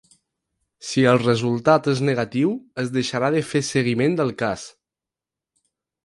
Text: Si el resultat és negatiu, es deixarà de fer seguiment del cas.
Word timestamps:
Si 0.91 1.01
el 1.09 1.19
resultat 1.23 1.89
és 1.91 2.01
negatiu, 2.07 2.55
es 2.83 2.89
deixarà 2.95 3.29
de 3.35 3.43
fer 3.49 3.61
seguiment 3.67 4.17
del 4.21 4.33
cas. 4.39 4.65